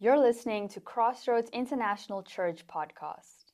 [0.00, 3.46] You're listening to Crossroads International Church podcast.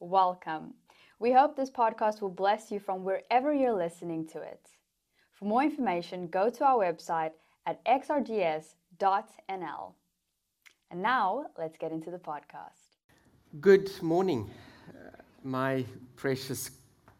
[0.00, 0.74] Welcome.
[1.20, 4.66] We hope this podcast will bless you from wherever you're listening to it.
[5.30, 7.30] For more information, go to our website
[7.66, 8.64] at xrgs.nl.
[10.90, 12.98] And now, let's get into the podcast.
[13.60, 14.50] Good morning,
[14.88, 15.84] uh, my
[16.16, 16.72] precious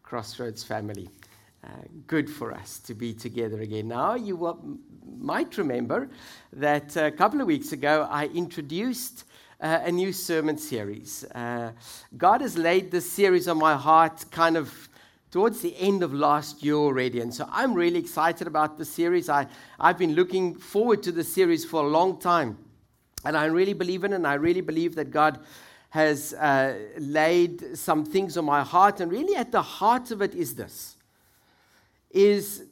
[0.03, 1.07] Crossroads family.
[1.63, 1.67] Uh,
[2.07, 3.87] good for us to be together again.
[3.87, 4.35] Now, you
[5.17, 6.09] might remember
[6.51, 9.23] that a couple of weeks ago I introduced
[9.61, 11.23] uh, a new sermon series.
[11.33, 11.71] Uh,
[12.17, 14.89] God has laid this series on my heart kind of
[15.31, 17.21] towards the end of last year already.
[17.21, 19.29] And so I'm really excited about the series.
[19.29, 19.47] I,
[19.79, 22.57] I've been looking forward to the series for a long time.
[23.23, 25.39] And I really believe in it, and I really believe that God
[25.91, 28.99] has uh, laid some things on my heart.
[28.99, 30.97] And really, at the heart of it is this
[32.13, 32.63] is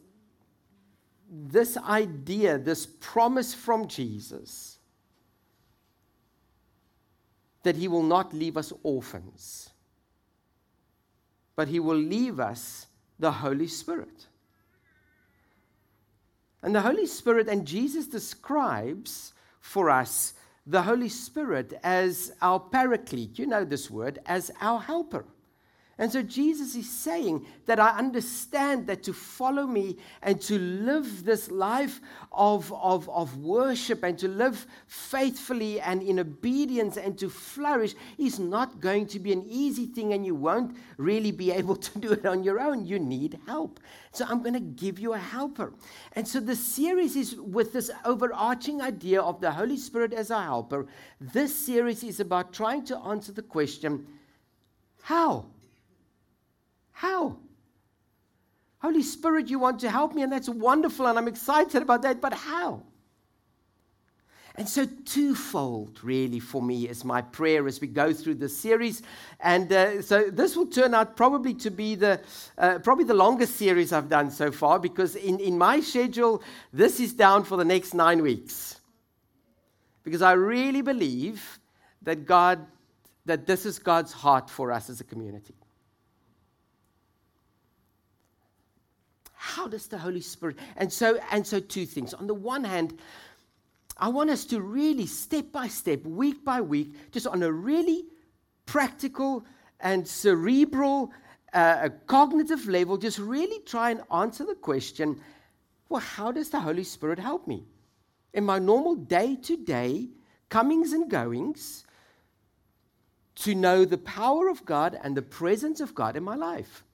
[1.29, 4.77] this idea, this promise from Jesus
[7.63, 9.69] that he will not leave us orphans,
[11.55, 12.87] but he will leave us
[13.19, 14.27] the Holy Spirit.
[16.63, 20.33] And the Holy Spirit, and Jesus describes for us
[20.65, 23.37] the Holy Spirit as our paraclete.
[23.39, 25.25] You know this word, as our helper.
[26.01, 31.23] And so Jesus is saying that I understand that to follow me and to live
[31.23, 37.29] this life of, of, of worship and to live faithfully and in obedience and to
[37.29, 41.75] flourish is not going to be an easy thing, and you won't really be able
[41.75, 42.83] to do it on your own.
[42.83, 43.79] You need help.
[44.11, 45.71] So I'm going to give you a helper.
[46.13, 50.45] And so the series is with this overarching idea of the Holy Spirit as our
[50.45, 50.87] helper.
[51.19, 54.07] This series is about trying to answer the question
[55.03, 55.45] how?
[57.01, 57.37] How?
[58.79, 62.21] Holy Spirit, you want to help me, and that's wonderful, and I'm excited about that,
[62.21, 62.83] but how?
[64.53, 69.01] And so, twofold, really, for me, is my prayer as we go through this series.
[69.39, 72.21] And uh, so, this will turn out probably to be the
[72.59, 76.99] uh, probably the longest series I've done so far, because in, in my schedule, this
[76.99, 78.79] is down for the next nine weeks.
[80.03, 81.59] Because I really believe
[82.03, 82.63] that God,
[83.25, 85.55] that this is God's heart for us as a community.
[89.55, 90.57] How does the Holy Spirit?
[90.77, 92.13] And so, and so two things.
[92.13, 92.97] On the one hand,
[93.97, 98.05] I want us to really step by step, week by week, just on a really
[98.65, 99.45] practical
[99.81, 101.11] and cerebral,
[101.53, 105.19] uh, cognitive level, just really try and answer the question
[105.89, 107.65] well, how does the Holy Spirit help me?
[108.33, 110.07] In my normal day to day
[110.47, 111.85] comings and goings,
[113.35, 116.85] to know the power of God and the presence of God in my life.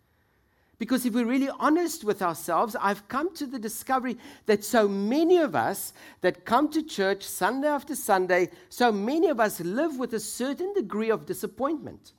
[0.79, 5.37] Because if we're really honest with ourselves, I've come to the discovery that so many
[5.37, 10.13] of us that come to church Sunday after Sunday, so many of us live with
[10.13, 12.13] a certain degree of disappointment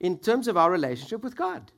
[0.00, 1.70] in terms of our relationship with God.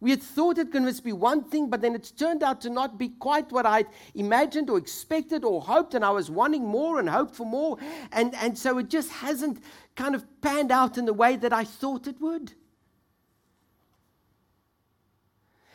[0.00, 2.98] We had thought it to be one thing, but then it's turned out to not
[2.98, 3.86] be quite what I'd
[4.16, 7.78] imagined or expected or hoped, and I was wanting more and hoped for more.
[8.10, 9.62] And, and so it just hasn't
[9.94, 12.52] kind of panned out in the way that I thought it would.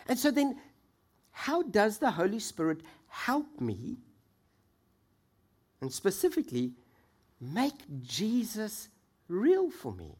[0.08, 0.58] And so then,
[1.32, 3.98] how does the Holy Spirit help me?
[5.82, 6.72] And specifically,
[7.40, 8.90] make Jesus
[9.28, 10.16] real for me.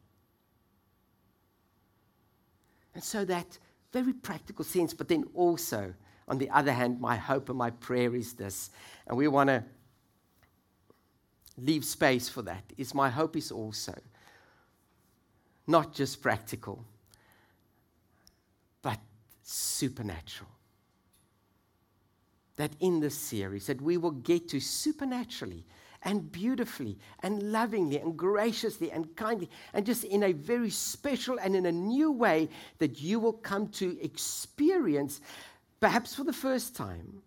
[2.94, 3.58] And so that
[3.92, 5.94] very practical sense, but then also,
[6.26, 8.70] on the other hand, my hope and my prayer is this,
[9.06, 9.64] and we want to
[11.56, 13.94] leave space for that, is my hope is also
[15.66, 16.84] not just practical,
[18.82, 18.98] but
[19.48, 20.50] supernatural.
[22.56, 25.64] That in this series that we will get to supernaturally
[26.02, 31.56] and beautifully and lovingly and graciously and kindly and just in a very special and
[31.56, 32.48] in a new way
[32.78, 35.20] that you will come to experience
[35.80, 37.22] perhaps for the first time.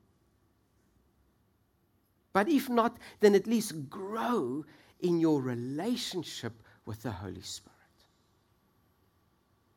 [2.34, 4.64] But if not then at least grow
[5.00, 6.54] in your relationship
[6.86, 7.78] with the holy spirit.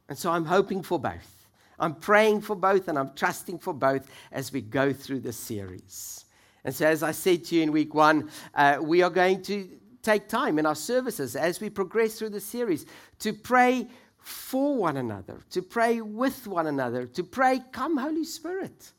[0.09, 1.44] And so i'm hoping for both
[1.79, 6.25] I'm praying for both and I'm trusting for both as we go through this series.
[6.65, 9.69] And so, as I said to you in week one, uh, we are going to
[10.03, 12.87] take time in our services as we progress through the series
[13.19, 13.89] to pray
[14.19, 18.93] for one another, to pray with one another, to pray, Come, Holy Spirit,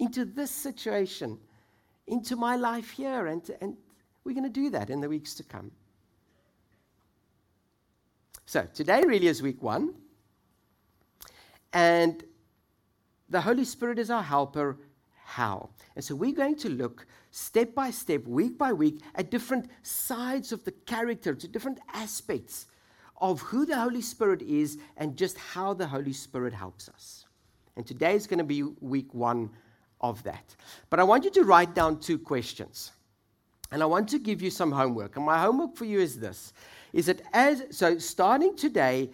[0.00, 1.38] into this situation,
[2.08, 3.26] into my life here.
[3.28, 3.76] And, and
[4.24, 5.70] we're going to do that in the weeks to come.
[8.44, 9.94] So, today really is week one.
[11.72, 12.22] And
[13.28, 14.78] the Holy Spirit is our helper.
[15.24, 15.70] how.
[15.96, 20.52] And so we're going to look step by step, week by week, at different sides
[20.52, 22.66] of the character, to different aspects
[23.16, 27.24] of who the Holy Spirit is and just how the Holy Spirit helps us.
[27.76, 29.48] And today is going to be week one
[30.00, 30.54] of that.
[30.90, 32.92] But I want you to write down two questions.
[33.70, 35.16] And I want to give you some homework.
[35.16, 36.52] And my homework for you is this
[36.92, 39.08] is that as so starting today,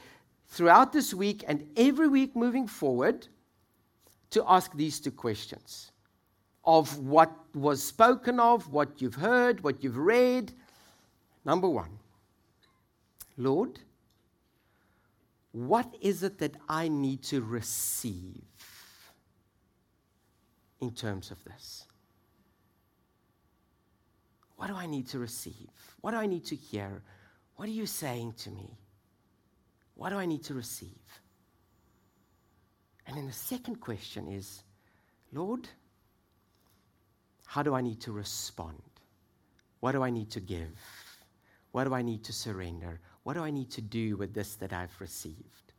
[0.49, 3.29] throughout this week and every week moving forward,
[4.31, 5.93] to ask these two questions
[6.65, 10.53] of what was spoken of, what you've heard, what you've read.
[11.45, 11.99] Number one,
[13.37, 13.79] Lord,
[15.53, 18.43] what is it that I need to receive
[20.81, 21.87] in terms of this?
[24.57, 25.71] What do I need to receive?
[26.01, 27.03] What do I need to hear?
[27.57, 28.77] What are you saying to me?
[29.99, 31.21] What do I need to receive?
[33.07, 34.63] And then the second question is
[35.33, 35.69] Lord,
[37.47, 38.81] how do I need to respond?
[39.81, 40.79] What do I need to give?
[41.73, 43.01] What do I need to surrender?
[43.25, 45.73] What do I need to do with this that I've received?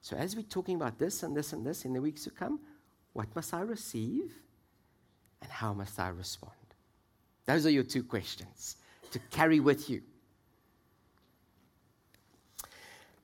[0.00, 2.60] So, as we're talking about this and this and this in the weeks to come,
[3.12, 4.34] what must I receive
[5.40, 6.52] and how must I respond?
[7.44, 8.76] Those are your two questions
[9.12, 10.02] to carry with you.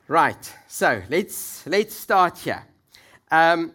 [0.08, 2.64] Right, so let's, let's start here.
[3.31, 3.72] Um,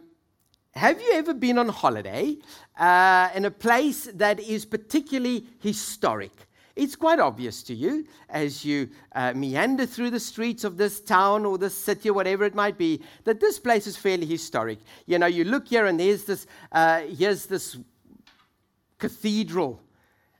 [0.71, 2.35] have you ever been on holiday
[2.77, 6.33] uh, in a place that is particularly historic?
[6.75, 11.45] It's quite obvious to you as you uh, meander through the streets of this town
[11.45, 14.79] or this city or whatever it might be that this place is fairly historic.
[15.05, 17.77] You know, you look here and there's this, uh, here's this
[18.99, 19.81] cathedral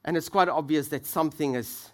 [0.04, 1.92] and it's quite obvious that something is,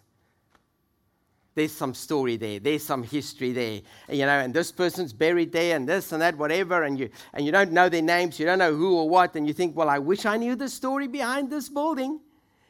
[1.56, 5.76] there's some story there, there's some history there, you know, and this person's buried there,
[5.76, 8.60] and this and that, whatever, and you and you don't know their names, you don't
[8.60, 11.50] know who or what, and you think, well, I wish I knew the story behind
[11.50, 12.20] this building,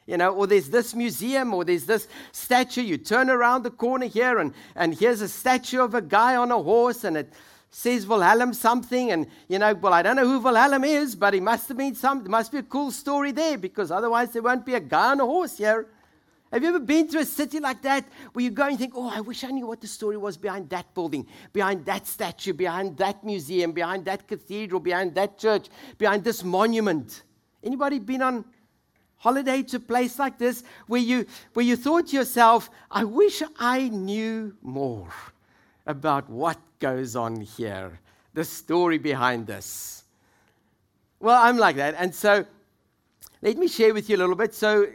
[0.06, 2.82] you know, or there's this museum, or there's this statue.
[2.82, 6.50] You turn around the corner here, and and here's a statue of a guy on
[6.52, 7.32] a horse, and it
[7.70, 11.40] says Wilhelm something, and you know, well, I don't know who Wilhelm is, but he
[11.40, 14.64] must have been some, there must be a cool story there because otherwise there won't
[14.64, 15.88] be a guy on a horse here.
[16.54, 19.10] Have you ever been to a city like that where you go and think, oh,
[19.12, 22.96] I wish I knew what the story was behind that building, behind that statue, behind
[22.98, 25.66] that museum, behind that cathedral, behind that church,
[25.98, 27.24] behind this monument?
[27.64, 28.44] Anybody been on
[29.16, 33.42] holiday to a place like this where you, where you thought to yourself, I wish
[33.58, 35.08] I knew more
[35.88, 37.98] about what goes on here,
[38.32, 40.04] the story behind this.
[41.18, 41.96] Well, I'm like that.
[41.98, 42.46] And so
[43.42, 44.54] let me share with you a little bit.
[44.54, 44.86] So,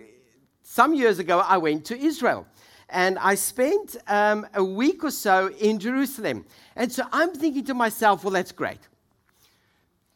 [0.70, 2.46] some years ago, I went to Israel
[2.90, 6.46] and I spent um, a week or so in Jerusalem.
[6.76, 8.88] And so I'm thinking to myself, well, that's great.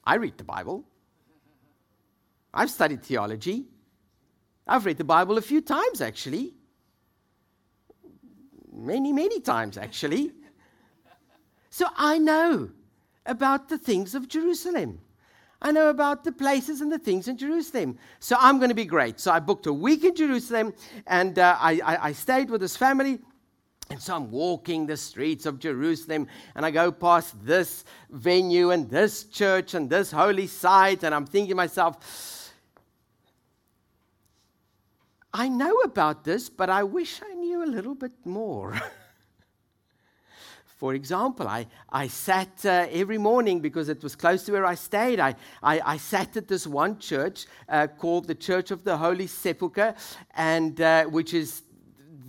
[0.04, 0.84] I read the Bible,
[2.54, 3.66] I've studied theology,
[4.68, 6.54] I've read the Bible a few times actually.
[8.72, 10.34] Many, many times actually.
[11.72, 12.70] So I know
[13.26, 15.00] about the things of Jerusalem.
[15.66, 17.98] I know about the places and the things in Jerusalem.
[18.20, 19.22] So I'm going to be great.
[19.22, 20.74] So I booked a week in Jerusalem
[21.08, 23.20] and uh, I, I, I stayed with this family.
[23.90, 28.90] And so I'm walking the streets of Jerusalem and I go past this venue and
[28.90, 31.04] this church and this holy site.
[31.04, 32.52] And I'm thinking to myself,
[35.34, 38.80] I know about this, but I wish I knew a little bit more.
[40.84, 44.76] For example, I, I sat uh, every morning because it was close to where I
[44.76, 45.18] stayed.
[45.18, 49.28] I, I, I sat at this one church uh, called the Church of the Holy
[49.28, 49.96] Sepulchre,
[50.36, 51.64] and, uh, which is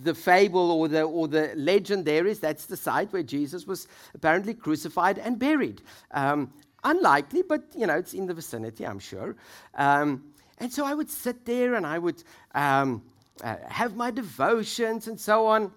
[0.03, 3.89] the fable or the, or the legend there is that's the site where Jesus was
[4.13, 5.81] apparently crucified and buried.
[6.11, 6.53] Um,
[6.85, 9.35] unlikely, but you know, it's in the vicinity, I'm sure.
[9.73, 10.23] Um,
[10.59, 13.03] and so I would sit there and I would um,
[13.43, 15.73] uh, have my devotions and so on.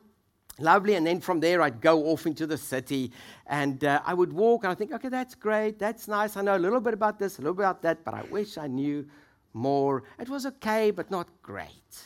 [0.59, 0.95] Lovely.
[0.95, 3.13] And then from there, I'd go off into the city
[3.47, 5.79] and uh, I would walk and I think, okay, that's great.
[5.79, 6.37] That's nice.
[6.37, 8.59] I know a little bit about this, a little bit about that, but I wish
[8.59, 9.07] I knew
[9.53, 10.03] more.
[10.19, 12.03] It was okay, but not great.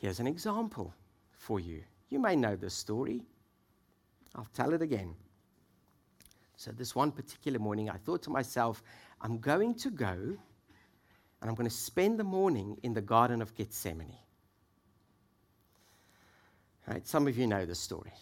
[0.00, 0.92] Here's an example
[1.32, 1.82] for you.
[2.10, 3.22] You may know this story.
[4.34, 5.14] I'll tell it again.
[6.56, 8.82] So, this one particular morning, I thought to myself,
[9.20, 10.36] I'm going to go
[11.40, 14.16] and I'm going to spend the morning in the Garden of Gethsemane.
[16.86, 18.12] Right, some of you know the story.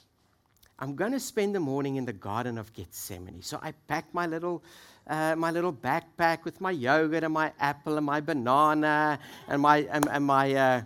[0.79, 3.43] I'm going to spend the morning in the Garden of Gethsemane.
[3.43, 4.63] So I pack my little,
[5.07, 9.79] uh, my little backpack with my yogurt and my apple and my banana and my,
[9.91, 10.83] and, and my, uh,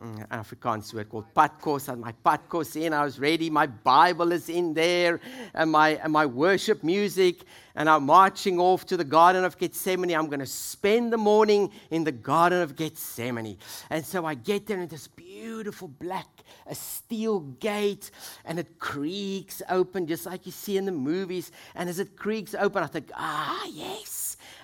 [0.00, 1.88] mm, Afrikaans word called padkos.
[1.88, 2.92] I had my padkos in.
[2.92, 3.50] I was ready.
[3.50, 5.20] My Bible is in there,
[5.54, 7.44] and my and my worship music.
[7.74, 10.14] And I'm marching off to the Garden of Gethsemane.
[10.14, 13.56] I'm going to spend the morning in the Garden of Gethsemane.
[13.90, 16.26] And so I get there, and this beautiful black
[16.66, 18.10] a steel gate,
[18.44, 21.52] and it creaks open just like you see in the movies.
[21.74, 24.19] And as it creaks open, I think, ah, yes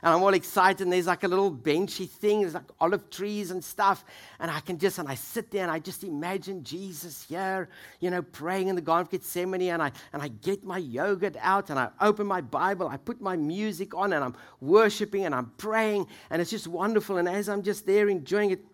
[0.07, 0.83] and I'm all excited.
[0.85, 4.05] And there's like a little benchy thing, there's like olive trees and stuff.
[4.39, 8.11] And I can just, and I sit there and I just imagine Jesus here, you
[8.11, 9.63] know, praying in the Garden of Gethsemane.
[9.63, 13.21] And I, and I get my yogurt out and I open my Bible, I put
[13.21, 16.07] my music on and I'm worshiping and I'm praying.
[16.31, 17.17] And it's just wonderful.
[17.17, 18.65] And as I'm just there enjoying it,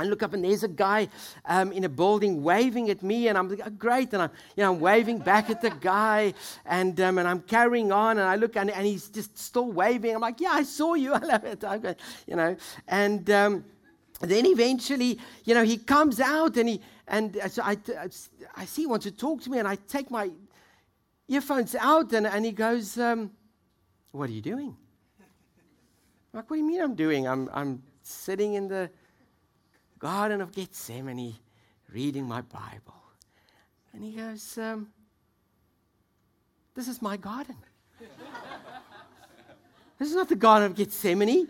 [0.00, 1.08] I look up and there's a guy
[1.44, 4.62] um, in a building waving at me, and I'm like, oh, great, and I'm, you
[4.62, 6.32] know, I'm waving back at the guy,
[6.64, 10.14] and, um, and I'm carrying on, and I look and, and he's just still waving.
[10.14, 11.84] I'm like, yeah, I saw you, I love it, I'm
[12.26, 12.56] you know,
[12.88, 13.64] and um,
[14.22, 17.76] then eventually, you know, he comes out and he and so I,
[18.56, 20.30] I see he wants to talk to me, and I take my
[21.28, 23.32] earphones out, and, and he goes, um,
[24.12, 24.74] "What are you doing?"
[25.20, 27.28] I'm like, what do you mean I'm doing?
[27.28, 28.90] I'm I'm sitting in the
[30.00, 31.36] Garden of Gethsemane
[31.92, 32.94] reading my Bible.
[33.92, 34.88] And he goes, um,
[36.74, 37.56] This is my garden.
[39.98, 41.48] this is not the Garden of Gethsemane.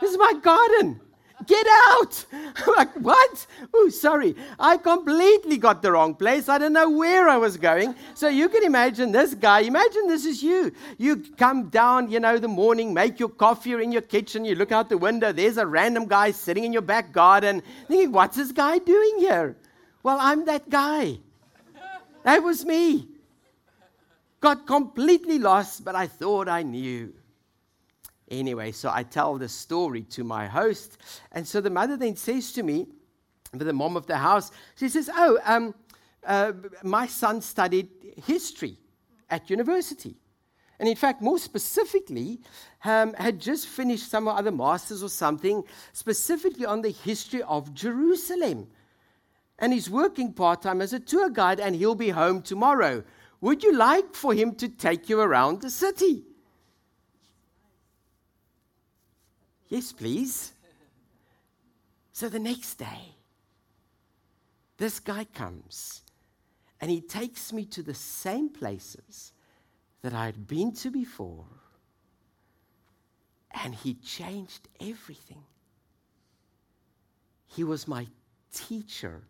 [0.00, 1.00] This is my garden.
[1.46, 2.24] Get out!
[2.32, 3.46] I'm like, what?
[3.72, 4.36] Oh, sorry.
[4.58, 6.48] I completely got the wrong place.
[6.48, 7.94] I don't know where I was going.
[8.14, 9.60] So you can imagine this guy.
[9.60, 10.72] Imagine this is you.
[10.98, 14.54] You come down, you know, the morning, make your coffee, you're in your kitchen, you
[14.54, 18.36] look out the window, there's a random guy sitting in your back garden, thinking, what's
[18.36, 19.56] this guy doing here?
[20.02, 21.18] Well, I'm that guy.
[22.24, 23.08] That was me.
[24.40, 27.12] Got completely lost, but I thought I knew.
[28.32, 30.96] Anyway, so I tell the story to my host.
[31.32, 32.86] And so the mother then says to me,
[33.52, 35.74] the mom of the house, she says, Oh, um,
[36.26, 37.90] uh, my son studied
[38.24, 38.78] history
[39.28, 40.16] at university.
[40.78, 42.40] And in fact, more specifically,
[42.86, 45.62] um, had just finished some other masters or something,
[45.92, 48.66] specifically on the history of Jerusalem.
[49.58, 53.04] And he's working part time as a tour guide, and he'll be home tomorrow.
[53.42, 56.24] Would you like for him to take you around the city?
[59.72, 60.52] Yes, please.
[62.12, 63.16] So the next day,
[64.76, 66.02] this guy comes
[66.78, 69.32] and he takes me to the same places
[70.02, 71.46] that I had been to before.
[73.64, 75.42] And he changed everything.
[77.46, 78.06] He was my
[78.52, 79.22] teacher,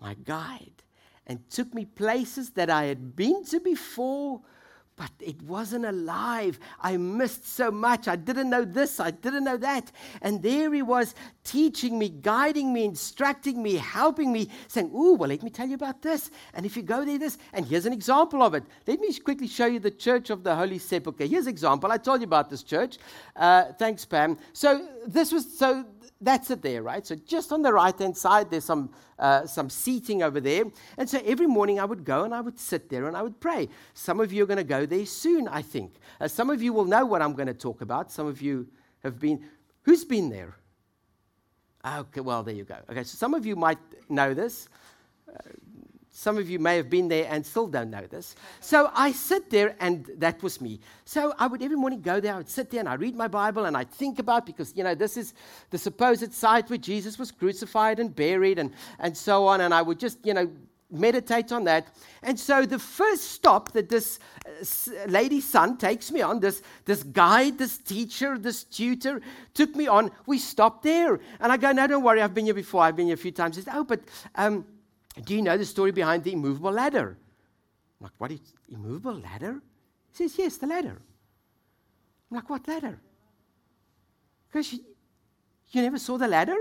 [0.00, 0.84] my guide,
[1.26, 4.40] and took me places that I had been to before
[4.96, 6.58] but it wasn't alive.
[6.80, 8.08] I missed so much.
[8.08, 9.90] I didn't know this, I didn't know that.
[10.20, 15.28] And there he was teaching me, guiding me, instructing me, helping me, saying, Ooh, well,
[15.28, 16.30] let me tell you about this.
[16.54, 18.64] And if you go there, this, and here's an example of it.
[18.86, 21.26] Let me quickly show you the Church of the Holy Sepulchre.
[21.26, 21.90] Here's an example.
[21.90, 22.98] I told you about this church.
[23.34, 24.38] Uh, thanks, Pam.
[24.52, 25.84] So this was, so
[26.22, 27.06] that's it there, right?
[27.06, 30.64] So just on the right hand side, there's some, uh, some seating over there.
[30.96, 33.40] And so every morning I would go and I would sit there and I would
[33.40, 33.68] pray.
[33.94, 35.94] Some of you are going to go there soon, I think.
[36.20, 38.10] Uh, some of you will know what I'm going to talk about.
[38.10, 38.68] Some of you
[39.02, 39.44] have been.
[39.82, 40.56] Who's been there?
[41.84, 42.76] Okay, well, there you go.
[42.88, 44.68] Okay, so some of you might know this.
[45.28, 45.38] Uh,
[46.14, 48.36] some of you may have been there and still don't know this.
[48.60, 50.78] So I sit there, and that was me.
[51.06, 53.28] So I would every morning go there, I would sit there and I read my
[53.28, 55.32] Bible and I'd think about, because, you know, this is
[55.70, 59.62] the supposed site where Jesus was crucified and buried and, and so on.
[59.62, 60.50] And I would just, you know,
[60.90, 61.86] meditate on that.
[62.22, 67.02] And so the first stop that this uh, lady's son takes me on, this, this
[67.02, 69.22] guide, this teacher, this tutor
[69.54, 71.20] took me on, we stopped there.
[71.40, 73.32] And I go, no, don't worry, I've been here before, I've been here a few
[73.32, 73.56] times.
[73.56, 74.00] He says, oh, but
[74.34, 74.66] um,
[75.24, 77.16] do you know the story behind the immovable ladder?
[78.00, 79.60] I'm like, what is immovable ladder?
[80.10, 81.00] He says, Yes, the ladder.
[82.30, 82.98] I'm like, what ladder?
[84.48, 84.80] Because you,
[85.70, 86.56] you never saw the ladder?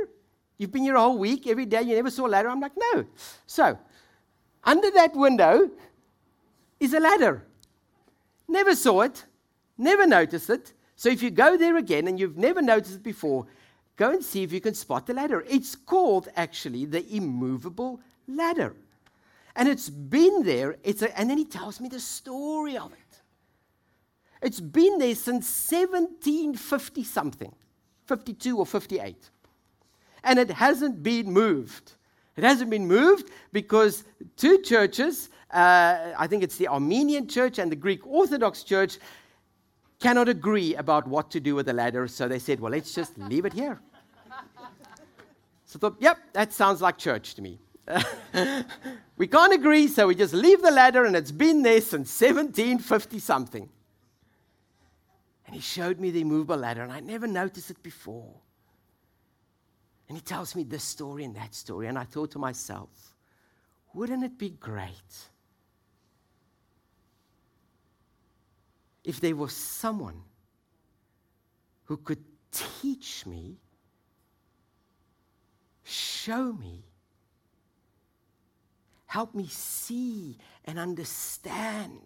[0.57, 2.49] You've been here a whole week, every day, you never saw a ladder?
[2.49, 3.05] I'm like, no.
[3.47, 3.79] So,
[4.63, 5.71] under that window
[6.79, 7.45] is a ladder.
[8.47, 9.25] Never saw it,
[9.77, 10.73] never noticed it.
[10.97, 13.47] So if you go there again and you've never noticed it before,
[13.95, 15.43] go and see if you can spot the ladder.
[15.49, 18.75] It's called actually the immovable ladder.
[19.55, 22.97] And it's been there, it's a, and then he tells me the story of it.
[24.41, 27.53] It's been there since 1750 something,
[28.05, 29.29] 52 or 58.
[30.23, 31.93] And it hasn't been moved.
[32.37, 34.03] It hasn't been moved because
[34.37, 38.97] two churches, uh, I think it's the Armenian church and the Greek Orthodox church,
[39.99, 42.07] cannot agree about what to do with the ladder.
[42.07, 43.79] So they said, well, let's just leave it here.
[45.65, 47.57] So I thought, yep, that sounds like church to me.
[49.17, 53.19] we can't agree, so we just leave the ladder, and it's been there since 1750
[53.19, 53.69] something.
[55.45, 58.33] And he showed me the immovable ladder, and I never noticed it before.
[60.07, 62.89] And he tells me this story and that story, and I thought to myself,
[63.93, 65.29] wouldn't it be great
[69.03, 70.21] if there was someone
[71.85, 73.57] who could teach me,
[75.83, 76.83] show me,
[79.11, 81.99] help me see and understand,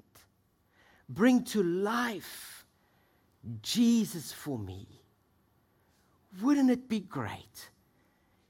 [1.08, 2.66] bring to life
[3.62, 4.88] Jesus for me.
[6.42, 7.70] Wouldn't it be great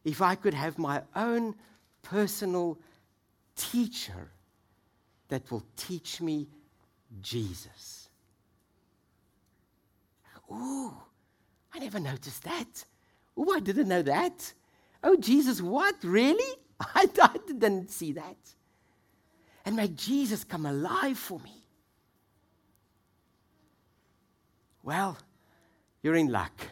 [0.05, 1.53] if I could have my own
[2.01, 2.79] personal
[3.57, 4.31] teacher
[5.27, 6.47] that will teach me
[7.21, 8.07] Jesus?
[10.49, 10.93] Ooh,
[11.73, 12.85] I never noticed that.
[13.35, 14.53] Oh, I didn't know that.
[15.03, 15.95] Oh, Jesus, what?
[16.05, 16.55] Really?
[16.79, 18.37] I, I didn't see that.
[19.65, 21.65] And make Jesus come alive for me.
[24.83, 25.17] Well,
[26.03, 26.67] you're in luck.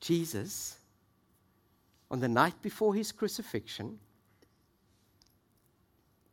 [0.00, 0.76] Jesus,
[2.10, 3.98] on the night before his crucifixion,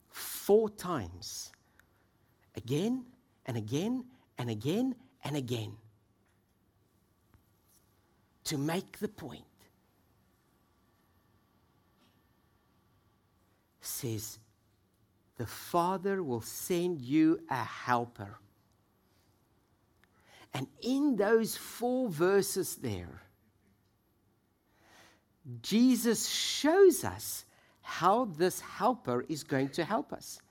[0.10, 1.52] four times,
[2.56, 3.06] again
[3.46, 4.04] and again
[4.38, 5.74] and again and again
[8.46, 9.47] to make the point.
[13.88, 14.40] Says,
[15.38, 18.38] the Father will send you a helper.
[20.54, 23.22] And in those four verses there,
[25.62, 27.46] Jesus shows us
[27.82, 30.42] how this helper is going to help us.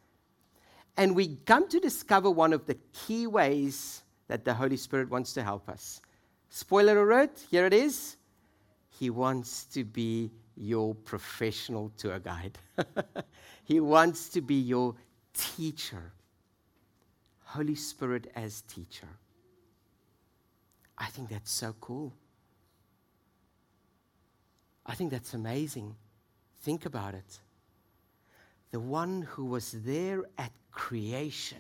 [0.97, 5.35] And we come to discover one of the key ways that the Holy Spirit wants
[5.35, 6.01] to help us.
[6.49, 8.17] Spoiler alert, here it is.
[8.99, 12.59] He wants to be your professional tour guide,
[13.65, 14.95] he wants to be your
[15.35, 16.13] teacher.
[17.45, 19.09] Holy Spirit as teacher.
[20.99, 22.13] I think that's so cool.
[24.85, 25.95] I think that's amazing.
[26.63, 27.41] Think about it.
[28.71, 31.59] The one who was there at creation.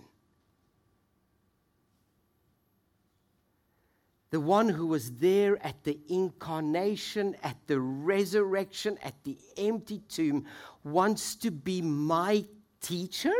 [4.30, 10.46] The one who was there at the incarnation, at the resurrection, at the empty tomb,
[10.82, 12.44] wants to be my
[12.80, 13.32] teacher?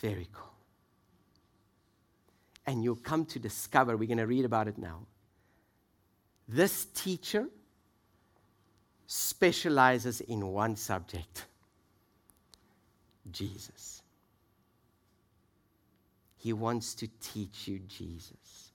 [0.00, 0.52] Very cool.
[2.66, 5.06] And you'll come to discover, we're going to read about it now.
[6.48, 7.48] This teacher
[9.06, 11.46] specializes in one subject
[13.30, 14.02] Jesus.
[16.36, 18.72] He wants to teach you Jesus.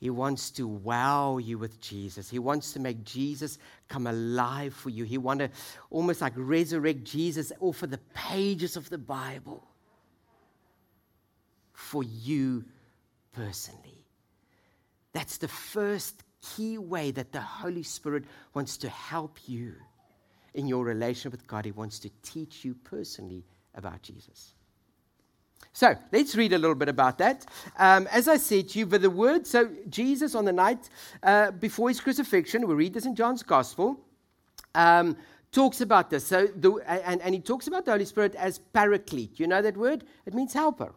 [0.00, 2.30] He wants to wow you with Jesus.
[2.30, 5.04] He wants to make Jesus come alive for you.
[5.04, 5.50] He wants to
[5.90, 9.62] almost like resurrect Jesus off of the pages of the Bible
[11.74, 12.64] for you
[13.32, 14.06] personally.
[15.12, 19.74] That's the first key way that the Holy Spirit wants to help you
[20.54, 21.66] in your relationship with God.
[21.66, 24.54] He wants to teach you personally about Jesus.
[25.72, 27.46] So let's read a little bit about that.
[27.78, 30.90] Um, as I said to you, for the word, so Jesus on the night
[31.22, 33.98] uh, before his crucifixion, we read this in John's Gospel,
[34.74, 35.16] um,
[35.52, 36.26] talks about this.
[36.26, 39.38] So the, and, and he talks about the Holy Spirit as paraclete.
[39.38, 40.04] You know that word?
[40.26, 40.92] It means helper.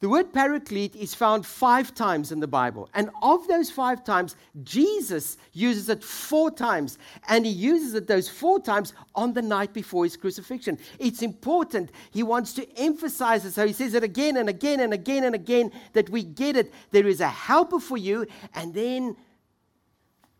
[0.00, 2.88] The word paraclete is found five times in the Bible.
[2.94, 6.96] And of those five times, Jesus uses it four times.
[7.28, 10.78] And he uses it those four times on the night before his crucifixion.
[10.98, 11.90] It's important.
[12.12, 13.52] He wants to emphasize it.
[13.52, 16.72] So he says it again and again and again and again that we get it.
[16.92, 18.26] There is a helper for you.
[18.54, 19.16] And then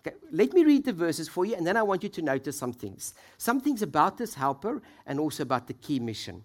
[0.07, 2.57] Okay, let me read the verses for you, and then I want you to notice
[2.57, 3.13] some things.
[3.37, 6.43] Some things about this helper and also about the key mission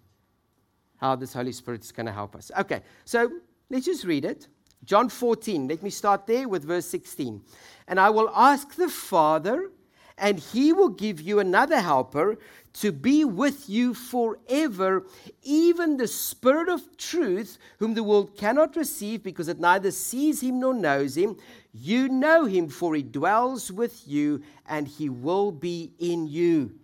[0.98, 2.50] how this Holy Spirit is going to help us.
[2.58, 3.30] Okay, so
[3.70, 4.48] let's just read it.
[4.84, 7.42] John 14, let me start there with verse 16.
[7.88, 9.70] And I will ask the Father,
[10.18, 12.38] and he will give you another helper
[12.74, 15.06] to be with you forever,
[15.42, 20.60] even the Spirit of truth, whom the world cannot receive because it neither sees him
[20.60, 21.36] nor knows him.
[21.72, 26.74] You know him, for he dwells with you, and he will be in you.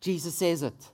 [0.00, 0.90] Jesus says it.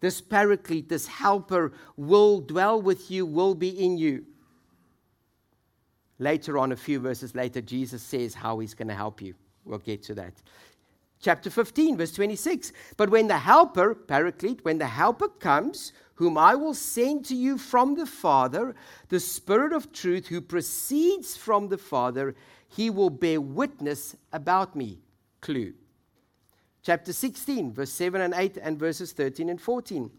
[0.00, 4.24] This paraclete, this helper, will dwell with you, will be in you.
[6.18, 9.34] Later on, a few verses later, Jesus says how he's going to help you.
[9.64, 10.34] We'll get to that.
[11.20, 12.72] Chapter 15, verse 26.
[12.96, 17.58] But when the helper, paraclete, when the helper comes, whom I will send to you
[17.58, 18.74] from the Father,
[19.08, 22.34] the Spirit of truth who proceeds from the Father,
[22.68, 24.98] he will bear witness about me.
[25.40, 25.74] Clue.
[26.82, 30.10] Chapter 16, verse 7 and 8, and verses 13 and 14.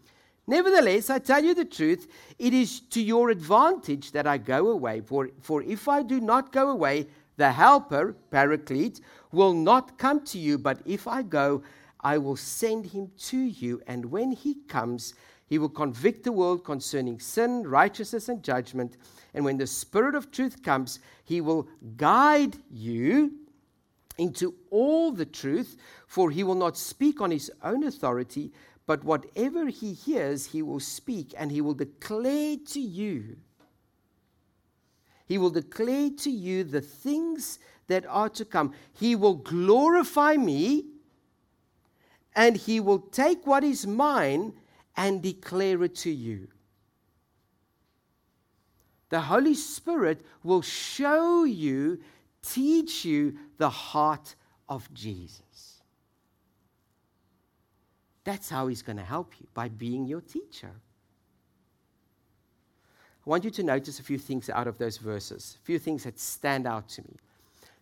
[0.46, 5.00] Nevertheless, I tell you the truth, it is to your advantage that I go away.
[5.00, 9.00] For, for if I do not go away, the Helper, Paraclete,
[9.32, 11.62] will not come to you, but if I go,
[12.00, 13.80] I will send him to you.
[13.86, 15.14] And when he comes,
[15.46, 18.96] he will convict the world concerning sin, righteousness, and judgment.
[19.34, 23.32] And when the Spirit of truth comes, he will guide you
[24.20, 28.52] into all the truth, for he will not speak on his own authority,
[28.86, 33.38] but whatever he hears, he will speak, and he will declare to you.
[35.24, 38.74] He will declare to you the things that are to come.
[38.92, 40.84] He will glorify me,
[42.36, 44.52] and he will take what is mine
[44.96, 46.48] and declare it to you.
[49.08, 52.00] The Holy Spirit will show you,
[52.42, 54.34] teach you the heart
[54.68, 55.82] of Jesus.
[58.24, 60.70] That's how He's going to help you, by being your teacher.
[63.26, 66.04] I want you to notice a few things out of those verses, a few things
[66.04, 67.16] that stand out to me.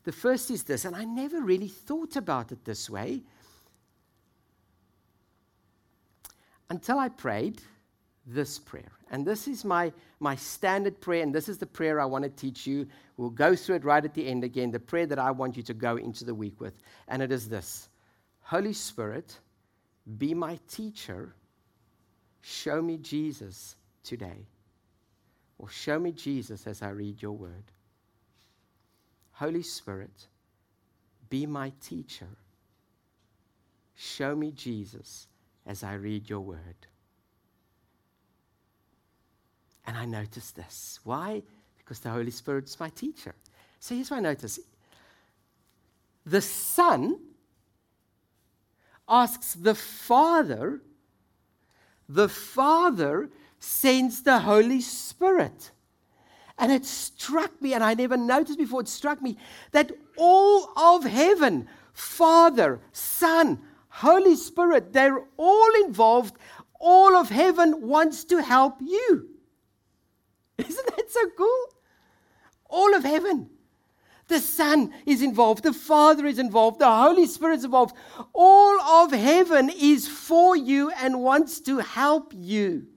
[0.04, 3.22] The first is this, and I never really thought about it this way
[6.70, 7.62] until I prayed
[8.28, 8.92] this prayer.
[9.10, 12.30] And this is my, my standard prayer, and this is the prayer I want to
[12.30, 12.86] teach you.
[13.16, 15.62] We'll go through it right at the end again, the prayer that I want you
[15.64, 16.78] to go into the week with.
[17.08, 17.88] And it is this
[18.40, 19.38] Holy Spirit,
[20.18, 21.34] be my teacher.
[22.40, 24.46] Show me Jesus today.
[25.58, 27.72] Or show me Jesus as I read your word.
[29.32, 30.28] Holy Spirit,
[31.30, 32.28] be my teacher.
[33.94, 35.26] Show me Jesus
[35.66, 36.86] as I read your word.
[39.88, 41.00] And I noticed this.
[41.02, 41.42] Why?
[41.78, 43.34] Because the Holy Spirit is my teacher.
[43.80, 44.60] So here's what I notice
[46.26, 47.18] the Son
[49.08, 50.82] asks the Father,
[52.06, 55.70] the Father sends the Holy Spirit.
[56.58, 59.38] And it struck me, and I never noticed before, it struck me
[59.72, 66.36] that all of heaven, Father, Son, Holy Spirit, they're all involved.
[66.78, 69.37] All of heaven wants to help you.
[70.66, 71.64] Isn't that so cool?
[72.68, 73.50] All of heaven.
[74.28, 77.96] The Son is involved, the Father is involved, the Holy Spirit is involved.
[78.34, 82.88] All of heaven is for you and wants to help you,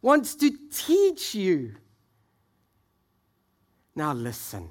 [0.00, 1.74] wants to teach you.
[3.94, 4.70] Now, listen.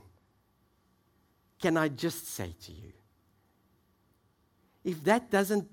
[1.61, 2.93] Can I just say to you,
[4.83, 5.67] if that doesn't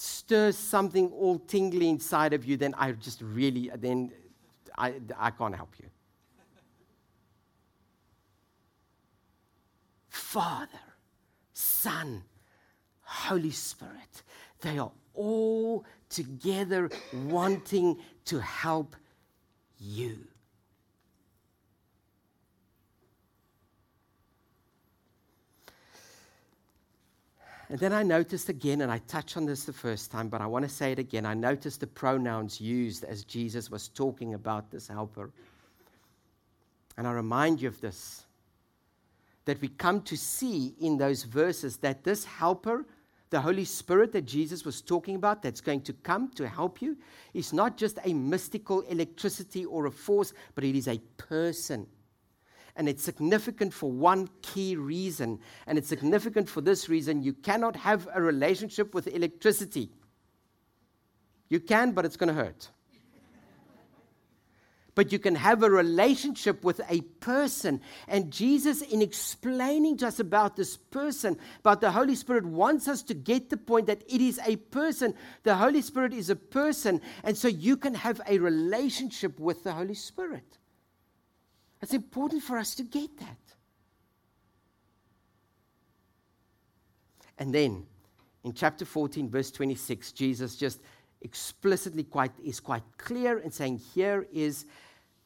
[0.00, 4.10] stir something all tingly inside of you, then I just really, then
[4.78, 5.86] I, I can't help you.
[10.08, 10.80] Father,
[11.52, 12.22] Son,
[13.02, 14.22] Holy Spirit,
[14.62, 18.96] they are all together wanting to help
[19.78, 20.29] you.
[27.70, 30.46] And then I noticed again, and I touched on this the first time, but I
[30.46, 31.24] want to say it again.
[31.24, 35.30] I noticed the pronouns used as Jesus was talking about this helper.
[36.96, 38.24] And I remind you of this
[39.44, 42.84] that we come to see in those verses that this helper,
[43.30, 46.96] the Holy Spirit that Jesus was talking about, that's going to come to help you,
[47.34, 51.86] is not just a mystical electricity or a force, but it is a person
[52.76, 55.38] and it's significant for one key reason.
[55.66, 59.90] And it's significant for this reason you cannot have a relationship with electricity.
[61.48, 62.70] You can, but it's going to hurt.
[64.94, 67.80] but you can have a relationship with a person.
[68.06, 73.02] And Jesus, in explaining to us about this person, about the Holy Spirit, wants us
[73.04, 75.14] to get the point that it is a person.
[75.42, 77.00] The Holy Spirit is a person.
[77.24, 80.59] And so you can have a relationship with the Holy Spirit.
[81.82, 83.38] It's important for us to get that.
[87.38, 87.86] And then
[88.44, 90.80] in chapter 14, verse 26, Jesus just
[91.22, 94.66] explicitly quite, is quite clear in saying, Here is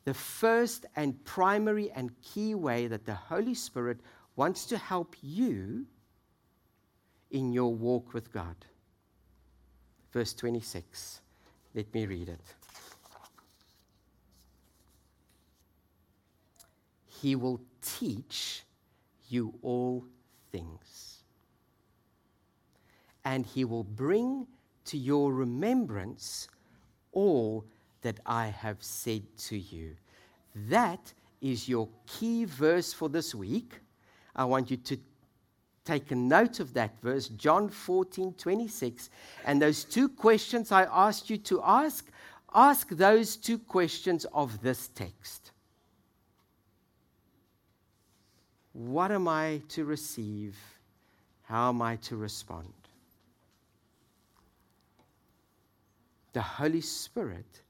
[0.05, 3.99] the first and primary and key way that the Holy Spirit
[4.37, 5.87] wants to help you
[7.31, 8.57] in your walk with God.
[10.13, 11.21] Verse 26.
[11.75, 12.64] Let me read it.
[17.25, 18.65] He will teach
[19.31, 20.05] you all
[20.53, 21.23] things.
[23.25, 24.47] And He will bring
[24.85, 26.49] to your remembrance
[27.13, 27.65] all
[28.03, 29.97] that I have said to you.
[30.69, 33.73] That is your key verse for this week.
[34.37, 34.99] I want you to
[35.87, 39.09] take a note of that verse, John 14, 26.
[39.47, 42.07] And those two questions I asked you to ask,
[42.55, 45.53] ask those two questions of this text.
[48.75, 50.57] What am I to receive?
[51.45, 52.73] How am I to respond?
[56.33, 57.63] The Holy Spirit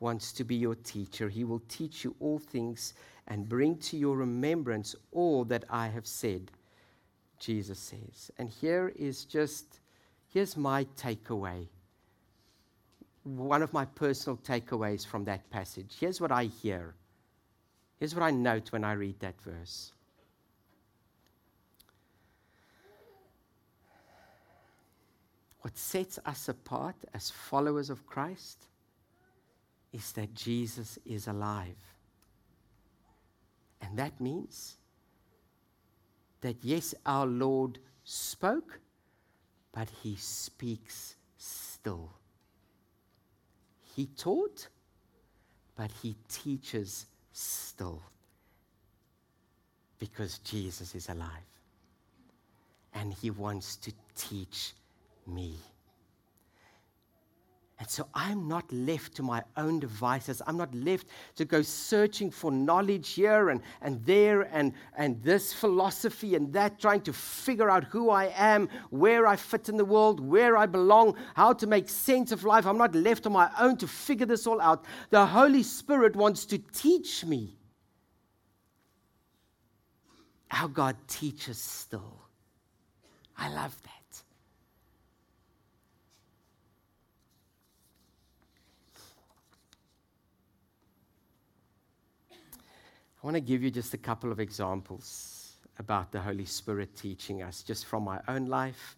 [0.00, 1.28] wants to be your teacher.
[1.28, 2.94] He will teach you all things
[3.26, 6.50] and bring to your remembrance all that I have said,
[7.38, 8.30] Jesus says.
[8.38, 9.80] And here is just,
[10.32, 11.66] here's my takeaway.
[13.24, 15.96] One of my personal takeaways from that passage.
[16.00, 16.94] Here's what I hear.
[17.98, 19.92] Here's what I note when I read that verse.
[25.60, 28.66] What sets us apart as followers of Christ
[29.92, 31.76] is that Jesus is alive.
[33.80, 34.76] And that means
[36.40, 38.78] that yes, our Lord spoke,
[39.72, 42.10] but he speaks still.
[43.96, 44.68] He taught,
[45.76, 48.02] but he teaches still.
[49.98, 51.30] Because Jesus is alive.
[52.94, 54.72] And he wants to teach
[55.28, 55.56] me.
[57.80, 60.42] And so I'm not left to my own devices.
[60.48, 65.52] I'm not left to go searching for knowledge here and, and there and, and this
[65.52, 69.84] philosophy and that, trying to figure out who I am, where I fit in the
[69.84, 72.66] world, where I belong, how to make sense of life.
[72.66, 74.84] I'm not left on my own to figure this all out.
[75.10, 77.58] The Holy Spirit wants to teach me
[80.48, 82.22] how God teaches still.
[83.36, 83.92] I love that.
[93.17, 97.42] I want to give you just a couple of examples about the Holy Spirit teaching
[97.42, 98.96] us, just from my own life.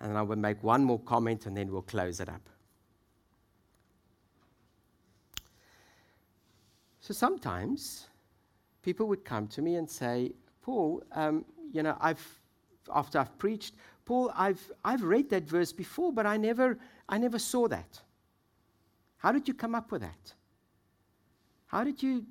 [0.00, 2.40] And I will make one more comment and then we'll close it up.
[7.00, 8.08] So sometimes
[8.82, 12.40] people would come to me and say, Paul, um, you know, I've,
[12.92, 17.38] after I've preached, Paul, I've, I've read that verse before, but I never, I never
[17.38, 18.00] saw that.
[19.18, 20.32] How did you come up with that?
[21.68, 22.26] How did you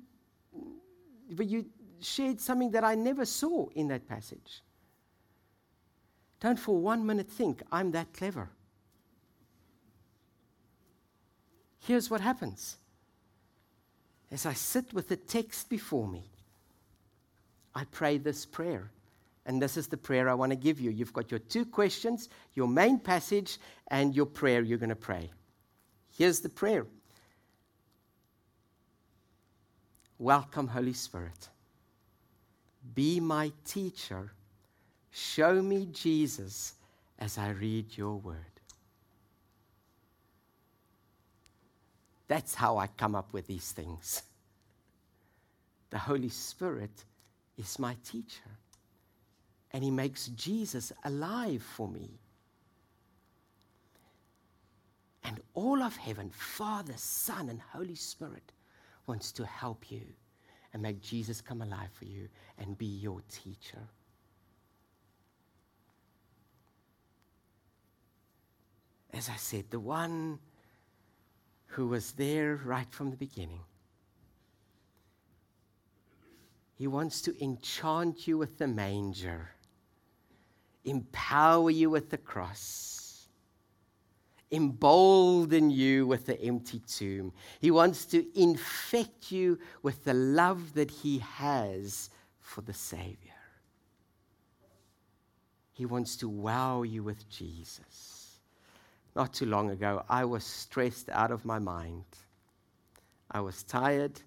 [1.32, 1.66] but you
[2.00, 4.62] shared something that I never saw in that passage.
[6.40, 8.50] Don't for one minute think I'm that clever.
[11.80, 12.76] Here's what happens
[14.32, 16.24] as I sit with the text before me,
[17.74, 18.90] I pray this prayer.
[19.44, 20.90] And this is the prayer I want to give you.
[20.90, 25.30] You've got your two questions, your main passage, and your prayer you're going to pray.
[26.16, 26.86] Here's the prayer
[30.22, 31.48] Welcome, Holy Spirit.
[32.94, 34.30] Be my teacher.
[35.10, 36.74] Show me Jesus
[37.18, 38.36] as I read your word.
[42.28, 44.22] That's how I come up with these things.
[45.90, 47.04] The Holy Spirit
[47.58, 48.52] is my teacher,
[49.72, 52.10] and He makes Jesus alive for me.
[55.24, 58.52] And all of heaven, Father, Son, and Holy Spirit
[59.06, 60.02] wants to help you
[60.72, 63.78] and make Jesus come alive for you and be your teacher.
[69.12, 70.38] As I said, the one
[71.66, 73.60] who was there right from the beginning.
[76.74, 79.50] He wants to enchant you with the manger,
[80.84, 83.01] empower you with the cross
[84.52, 87.32] embolden you with the empty tomb.
[87.60, 92.10] He wants to infect you with the love that He has
[92.40, 93.16] for the Savior.
[95.72, 98.38] He wants to wow you with Jesus.
[99.16, 102.04] Not too long ago, I was stressed out of my mind.
[103.30, 104.20] I was tired,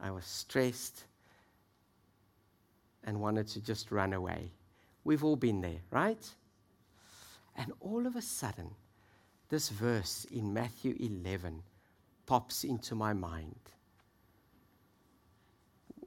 [0.00, 1.04] I was stressed,
[3.04, 4.50] and wanted to just run away.
[5.04, 6.28] We've all been there, right?
[7.56, 8.70] And all of a sudden,
[9.48, 11.62] this verse in Matthew 11
[12.26, 13.56] pops into my mind.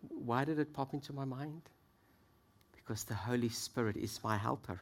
[0.10, 1.62] Why did it pop into my mind?
[2.76, 4.80] Because the Holy Spirit is my helper.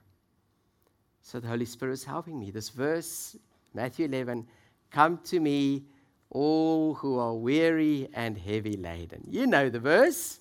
[1.24, 2.52] So the Holy Spirit is helping me.
[2.52, 3.38] This verse,
[3.74, 4.46] Matthew 11,
[4.92, 5.84] come to me,
[6.32, 9.24] all who are weary and heavy laden.
[9.30, 10.40] You know the verse.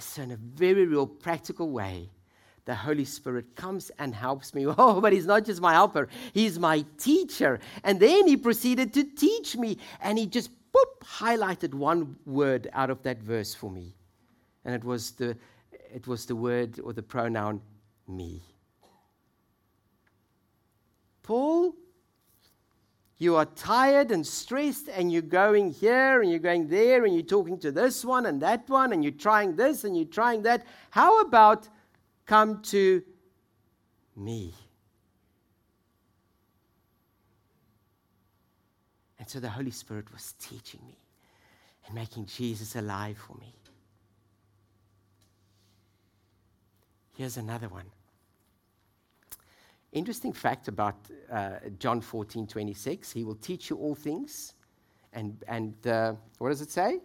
[0.00, 2.08] So, in a very real practical way,
[2.64, 4.66] the Holy Spirit comes and helps me.
[4.78, 7.60] Oh, but He's not just my helper, He's my teacher.
[7.84, 12.90] And then He proceeded to teach me, and He just boop, highlighted one word out
[12.90, 13.94] of that verse for me.
[14.64, 15.36] And it was the,
[15.92, 17.60] it was the word or the pronoun
[18.08, 18.42] me.
[21.22, 21.74] Paul,
[23.18, 27.22] you are tired and stressed, and you're going here and you're going there, and you're
[27.22, 30.64] talking to this one and that one, and you're trying this and you're trying that.
[30.90, 31.68] How about
[32.26, 33.02] come to
[34.16, 34.54] me?
[39.18, 40.96] And so the Holy Spirit was teaching me
[41.86, 43.54] and making Jesus alive for me.
[47.16, 47.86] Here's another one.
[49.92, 50.96] Interesting fact about
[51.30, 53.12] uh, John 14 26.
[53.12, 54.54] He will teach you all things.
[55.12, 57.00] And, and uh, what does it say?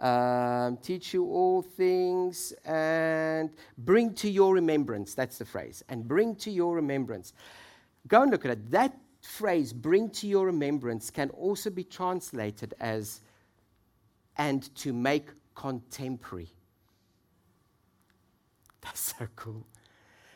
[0.00, 5.14] Um, teach you all things and bring to your remembrance.
[5.14, 5.84] That's the phrase.
[5.90, 7.34] And bring to your remembrance.
[8.08, 8.70] Go and look at it.
[8.70, 13.20] That phrase, bring to your remembrance, can also be translated as
[14.38, 16.48] and to make contemporary.
[18.80, 19.66] That's so cool.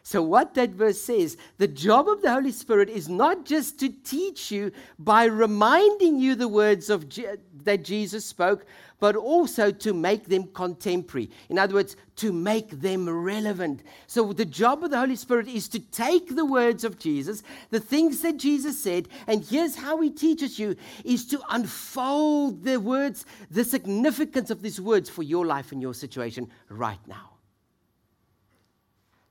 [0.06, 3.88] So, what that verse says, the job of the Holy Spirit is not just to
[3.88, 8.66] teach you by reminding you the words of Je- that Jesus spoke,
[9.00, 11.30] but also to make them contemporary.
[11.48, 13.82] In other words, to make them relevant.
[14.06, 17.80] So, the job of the Holy Spirit is to take the words of Jesus, the
[17.80, 23.24] things that Jesus said, and here's how he teaches you is to unfold the words,
[23.50, 27.33] the significance of these words for your life and your situation right now.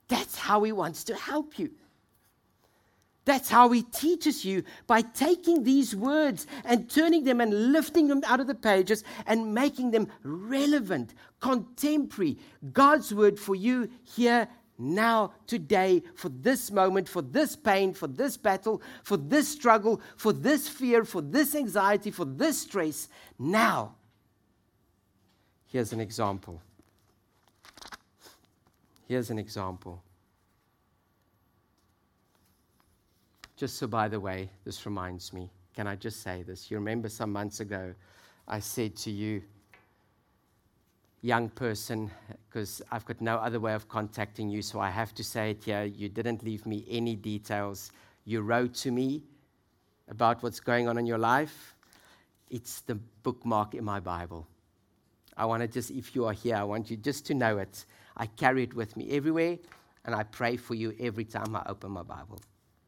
[0.08, 1.72] That's how He wants to help you.
[3.26, 8.22] That's how He teaches you by taking these words and turning them and lifting them
[8.26, 12.38] out of the pages and making them relevant, contemporary,
[12.74, 18.38] God's word for you here now, today, for this moment, for this pain, for this
[18.38, 23.08] battle, for this struggle, for this fear, for this anxiety, for this stress.
[23.38, 23.96] Now,
[25.68, 26.62] here's an example.
[29.08, 30.02] Here's an example.
[33.56, 36.72] Just so, by the way, this reminds me, can I just say this?
[36.72, 37.94] You remember some months ago,
[38.48, 39.42] I said to you,
[41.22, 42.12] young person,
[42.50, 45.64] because I've got no other way of contacting you, so I have to say it
[45.64, 45.84] here.
[45.84, 47.92] You didn't leave me any details.
[48.26, 49.24] You wrote to me
[50.10, 51.76] about what's going on in your life.
[52.50, 54.48] It's the bookmark in my Bible.
[55.38, 57.86] I want to just, if you are here, I want you just to know it.
[58.18, 59.58] I carry it with me everywhere,
[60.06, 62.40] and I pray for you every time I open my Bible.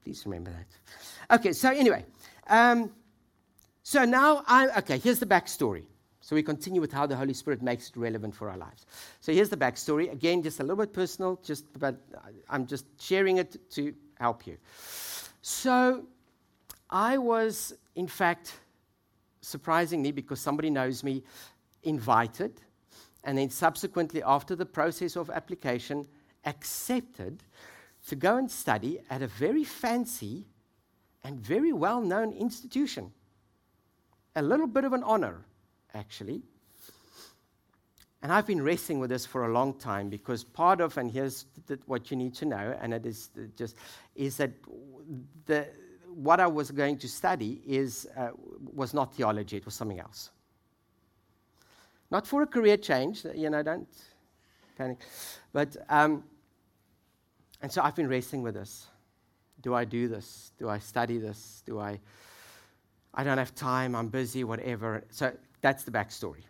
[0.03, 1.39] Please remember that.
[1.39, 2.05] Okay, so anyway,
[2.47, 2.91] um,
[3.83, 5.85] so now I, okay, here's the backstory.
[6.21, 8.87] So we continue with how the Holy Spirit makes it relevant for our lives.
[9.21, 10.11] So here's the backstory.
[10.11, 11.95] Again, just a little bit personal, just but
[12.49, 14.57] I'm just sharing it to help you.
[15.43, 16.03] So
[16.89, 18.59] I was, in fact,
[19.41, 21.23] surprisingly, because somebody knows me,
[21.83, 22.59] invited
[23.25, 26.07] and then subsequently, after the process of application,
[26.45, 27.43] accepted
[28.07, 30.45] to go and study at a very fancy
[31.23, 33.11] and very well known institution.
[34.35, 35.43] A little bit of an honor,
[35.95, 36.43] actually.
[38.21, 41.45] And I've been wrestling with this for a long time because part of, and here's
[41.85, 43.75] what you need to know, and it is just,
[44.15, 44.51] is that
[45.45, 45.67] the,
[46.13, 48.29] what I was going to study is, uh,
[48.73, 50.29] was not theology, it was something else.
[52.11, 53.87] Not for a career change, you know, don't
[54.77, 54.99] panic.
[55.53, 56.23] But, um,
[57.61, 58.87] and so I've been wrestling with this.
[59.61, 60.51] Do I do this?
[60.59, 61.63] Do I study this?
[61.65, 61.99] Do I,
[63.13, 65.03] I don't have time, I'm busy, whatever.
[65.09, 66.43] So that's the backstory.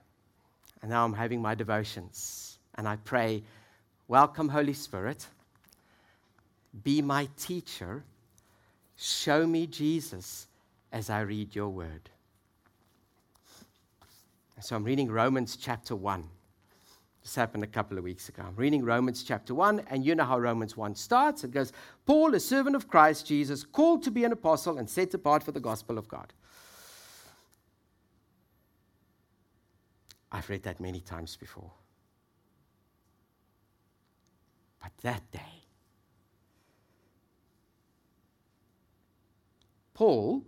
[0.82, 2.60] And now I'm having my devotions.
[2.76, 3.44] And I pray,
[4.08, 5.26] Welcome, Holy Spirit.
[6.84, 8.04] Be my teacher.
[8.98, 10.48] Show me Jesus
[10.91, 12.10] as I read your word.
[14.62, 16.24] So I'm reading Romans chapter 1.
[17.22, 18.44] This happened a couple of weeks ago.
[18.48, 21.44] I'm reading Romans chapter 1, and you know how Romans 1 starts.
[21.44, 21.74] It goes,
[22.06, 25.52] Paul, a servant of Christ Jesus, called to be an apostle and set apart for
[25.52, 26.34] the gospel of God.
[30.32, 31.72] I've read that many times before.
[34.82, 35.63] But that day,
[39.94, 40.44] Paul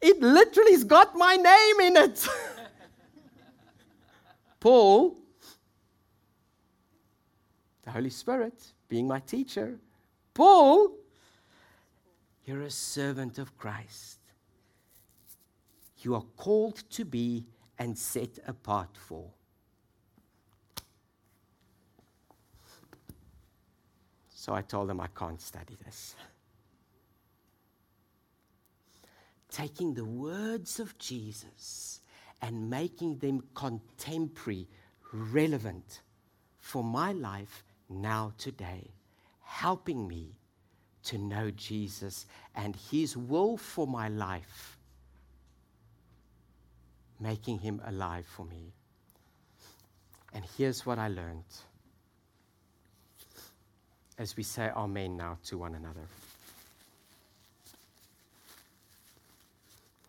[0.00, 2.28] it literally's got my name in it.
[4.60, 5.16] Paul,
[7.82, 9.78] the Holy Spirit being my teacher,
[10.34, 10.92] Paul,
[12.44, 14.18] you're a servant of Christ.
[15.98, 17.44] You are called to be
[17.78, 19.30] and set apart for.
[24.46, 26.14] So I told them I can't study this.
[29.56, 32.00] Taking the words of Jesus
[32.42, 34.68] and making them contemporary,
[35.10, 36.02] relevant
[36.58, 38.90] for my life now, today,
[39.42, 40.36] helping me
[41.04, 44.76] to know Jesus and His will for my life,
[47.18, 48.74] making Him alive for me.
[50.34, 51.44] And here's what I learned
[54.18, 56.06] as we say Amen now to one another.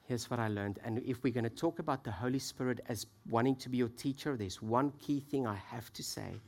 [0.07, 0.79] Here's what I learned.
[0.85, 3.89] And if we're going to talk about the Holy Spirit as wanting to be your
[3.89, 6.39] teacher, there's one key thing I have to say.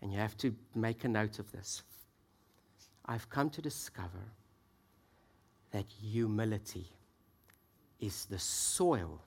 [0.00, 1.82] And you have to make a note of this.
[3.04, 4.32] I've come to discover
[5.70, 6.86] that humility
[8.00, 9.20] is the soil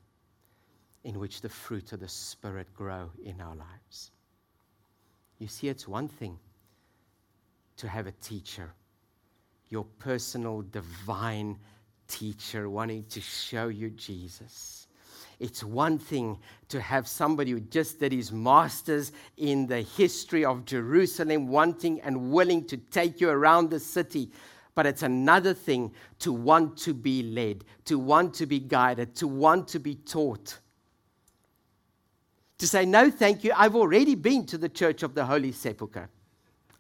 [1.04, 4.10] in which the fruit of the Spirit grow in our lives.
[5.38, 6.40] You see, it's one thing
[7.78, 8.72] to have a teacher,
[9.70, 11.60] your personal divine
[12.12, 14.88] teacher wanting to show you Jesus.
[15.40, 16.38] It's one thing
[16.68, 22.32] to have somebody who just did his master's in the history of Jerusalem, wanting and
[22.32, 24.30] willing to take you around the city.
[24.76, 29.28] But it's another thing to want to be led, to want to be guided, to
[29.28, 30.60] want to be taught.
[32.60, 36.10] To say, no, thank you, I've already been to the Church of the Holy Sepulchre.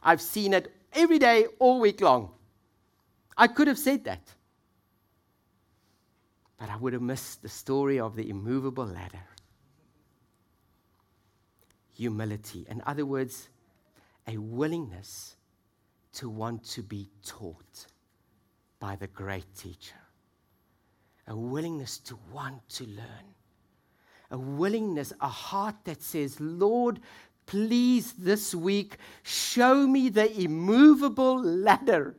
[0.03, 2.31] I've seen it every day, all week long.
[3.35, 4.21] I could have said that.
[6.61, 9.25] But I would have missed the story of the immovable ladder.
[11.95, 12.67] Humility.
[12.69, 13.49] In other words,
[14.27, 15.37] a willingness
[16.13, 17.87] to want to be taught
[18.79, 19.95] by the great teacher.
[21.25, 23.33] A willingness to want to learn.
[24.29, 26.99] A willingness, a heart that says, Lord,
[27.47, 32.17] please this week show me the immovable ladder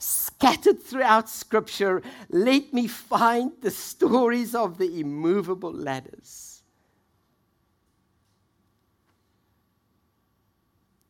[0.00, 6.62] scattered throughout Scripture, let me find the stories of the immovable ladders.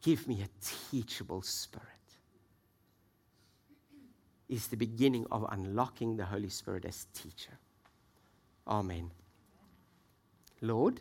[0.03, 0.49] Give me a
[0.91, 1.87] teachable spirit.
[4.49, 7.59] Is the beginning of unlocking the Holy Spirit as teacher.
[8.67, 9.13] Amen.
[10.61, 11.01] Lord,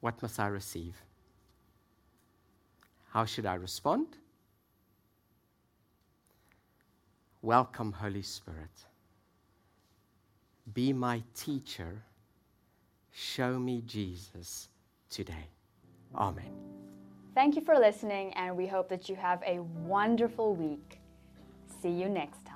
[0.00, 0.96] what must I receive?
[3.10, 4.06] How should I respond?
[7.42, 8.86] Welcome, Holy Spirit.
[10.72, 12.02] Be my teacher.
[13.12, 14.68] Show me Jesus
[15.08, 15.48] today.
[16.14, 16.52] Amen.
[17.34, 21.00] Thank you for listening, and we hope that you have a wonderful week.
[21.82, 22.49] See you next time.